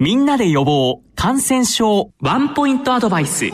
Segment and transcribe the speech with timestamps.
[0.00, 2.12] みんなで予防感染症。
[2.20, 3.46] ワンポイントアドバイス。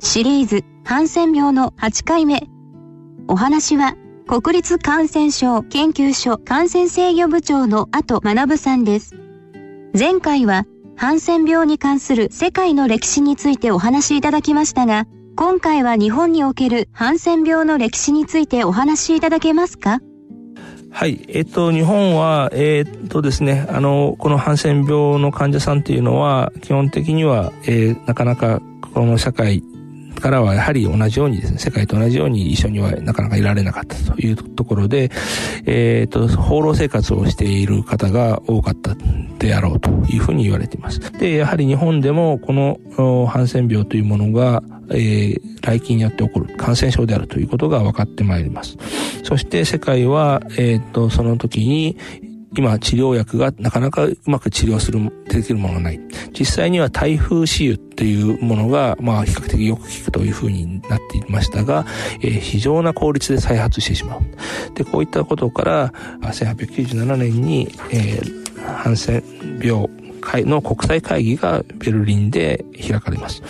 [0.00, 2.44] シリーズハンセン病の8回目。
[3.28, 3.96] お話は
[4.26, 9.14] 国立感染症研究所感染制御部長の後学さんです。
[9.92, 10.64] 前回は
[10.96, 15.04] ハンセン病に関する世界の歴史についてお話しいただきましたが
[15.36, 20.00] 今回は日本におけるハンセン病の歴史についてお話しいただけますか？
[20.94, 21.24] はい。
[21.26, 28.62] えっと、日本は、えっとですね、あの、このハンセン病の患者さんっていうのは、基本的には、えー、なかなか、
[28.94, 29.64] この社会
[30.24, 35.10] からはやはり同じようにですね、世界と同じように一緒にはなかなかいられなかったというところで、
[35.66, 38.96] えっ、ー、と、放浪生活をしている方が多かった
[39.38, 41.12] であろうというふうに言われています。
[41.12, 42.78] で、やはり日本でもこの
[43.26, 48.78] ハンセン病というものが、えー、来菌によって起こる感染症であるということが分かってまいります。
[49.24, 51.98] そして世界は、えっ、ー、と、その時に、
[52.56, 56.00] 今治療薬がなかなかうまく治療する、できるものがない。
[56.38, 61.84] 実際には台風死油っていうものが、まあ比較的よく効くというふうになっていましたが、
[62.20, 64.20] えー、非常な効率で再発してしまう。
[64.74, 69.88] で、こういったことから、1897年に、えー、ハンセン病
[70.24, 73.42] 会の国際会議がベルリンで開かれます。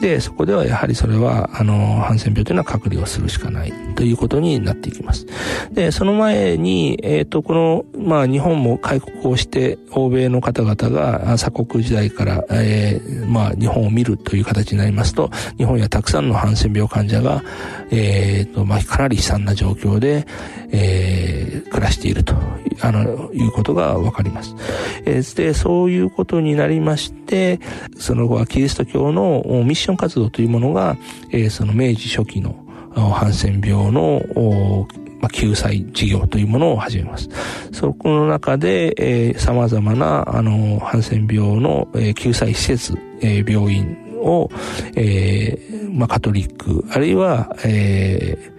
[0.00, 5.26] で、そこではやはりそれは、あの、ハンセン病というのは隔離をするしかないということになっていきます。
[5.70, 17.44] で、その前に、えっ、ー、と、この、まあ、日本も開国をして、欧米の方々が鎖国時代から、えー、まあ、日本を見るという形になりますと、日本にはたくさんのハンセン病患者が、
[17.92, 20.26] えっ、ー、と、まあ、かなり悲惨な状況で、
[20.72, 22.34] えー、暮らしていると、
[22.80, 24.56] あの、いうことがわかります。
[25.04, 27.60] えー、で、そういうことになりまして、
[28.00, 30.96] その後はキリスト教のミッション活動というものが、
[31.30, 32.56] えー、その明治初期の
[32.94, 34.86] ハンセン病の、
[35.32, 37.28] 救済事業というものを始めます。
[37.72, 44.50] そこの中で、えー、様々な、あの、ハンセン病の、えー、救済施設、えー、病院を、
[44.96, 48.52] えー、まあ、カトリック、あるいは、えー、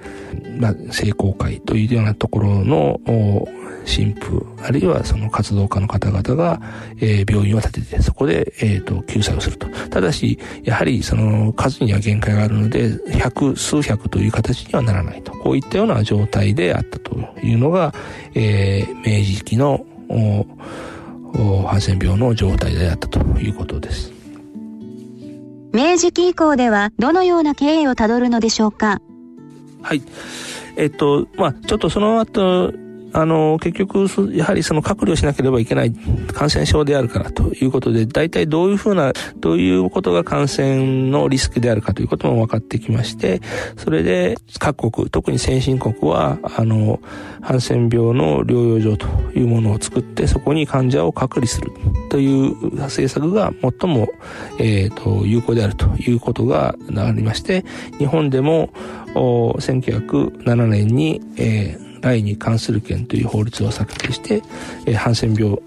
[0.60, 3.00] まあ、聖公会というようなところの、
[3.86, 6.62] 神父、あるいはその活動家の方々が、
[6.98, 9.68] えー、病院を建てて、そこで、えっ、ー、と、救済をすると。
[9.90, 15.34] ただし、やはりその数には限界があるので、百、数百という形にはならないと。
[15.34, 17.94] こういったような状態であったというのが、
[18.34, 19.86] えー、明治期の、
[21.68, 24.12] ハンセン病の状態であったということです。
[25.74, 29.02] 明治期以降ではどのような経緯をたどるのでしょうか？
[29.84, 30.02] はい。
[30.76, 32.74] えっと、まあちょっとその後、
[33.14, 35.94] あの、結局、やはりその隔離をしなければいけない
[36.34, 43.40] 感染症であるからということで、大体どういうふうな、どういうことが感染のリスクであるかということも分かってきまして、
[43.78, 47.00] それで各国、特に先進国は、あの、
[47.42, 49.08] ハンセン病の療養所と
[49.38, 51.72] いうものを作って、そこに患者を隔離する
[52.10, 54.08] という政策が最も、
[54.58, 57.64] えっ、ー、と、有効であるということがありまして、
[58.00, 58.72] 日本でも、
[59.16, 64.44] 1907年に、えー来に関する権という法律を策定して、
[64.86, 65.58] えー、ハンセン病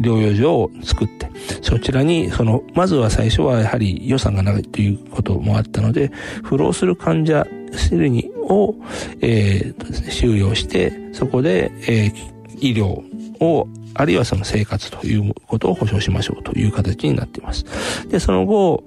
[0.00, 1.28] 療養所を作って、
[1.60, 6.12] そちらに、その、まずは最初はやはり予算がないということもあったので、
[6.44, 8.76] 不老する患者するにを、
[9.20, 12.12] えー、収容して、そこで、えー、
[12.60, 13.02] 医療
[13.44, 17.64] をあるいはその生活ということを保障しましょうという形になっています。
[18.08, 18.84] で、その後、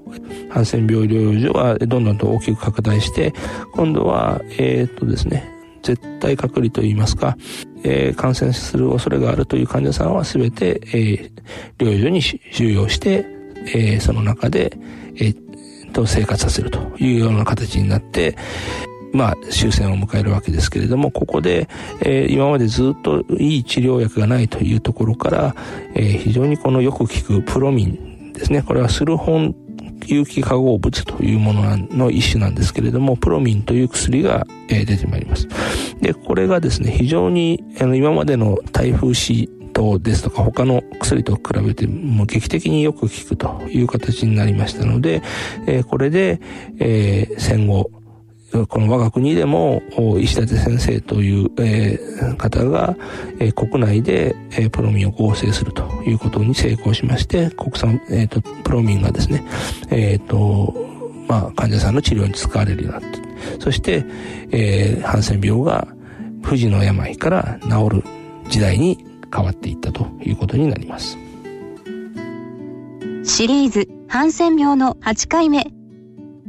[0.50, 3.34] ハンセン病療養所はどんどんと大きく拡大して、
[3.74, 5.52] 今度は、えっ、とですね、
[5.84, 7.38] 絶対隔離といいますか、
[7.84, 11.32] えー、感染する恐れがあるという患者さんは全て、えー、
[11.78, 13.26] 療養所に収容して、
[13.68, 14.78] えー、その中で、
[15.16, 18.38] えー、と生活させるというような形になって、
[19.14, 21.68] まあ、終戦を迎えるわけですけれども、ここで、
[22.02, 25.56] えー、今までずっといい治療薬がないというところから、
[25.96, 28.62] えー、非常にこのよく効くプロミンですね。
[28.62, 29.56] これはスルホン
[30.08, 35.48] 有機化合物というものの一種なんですけれども、プロミンという薬が、え出てまいります。
[36.02, 45.22] で、これがですね、非常にあの今までの台風死等ですとか他の薬と比べても劇的によく効くという形になりましたので、
[45.68, 46.40] えこれで、
[46.80, 47.92] え戦後、
[48.68, 49.82] この我が国でも
[50.20, 52.96] 石立先生という、えー、方が、
[53.40, 59.46] えー、国内で、えー、プロミンを合成するということに成功しまして国産、えーと、プロミンがですね、
[59.90, 60.76] えーと
[61.28, 63.20] まあ、患者さんの治療に使われるようになって
[63.60, 64.06] そして、
[64.52, 65.88] えー、ハンセン病が
[66.44, 68.04] 不治の病から治る
[68.50, 71.18] 時代に変わっていったということになります。
[73.24, 75.68] シリーズハンセン病の8回目。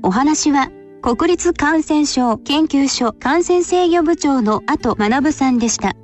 [0.03, 0.69] お話は
[1.03, 6.02] 国立感染症研究所感染制御部長の後学さんでした。